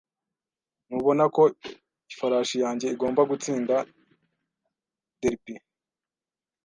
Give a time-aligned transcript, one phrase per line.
[0.87, 1.43] Ntubona ko
[2.11, 3.75] ifarashi yanjye igomba gutsinda
[5.21, 5.55] Derby?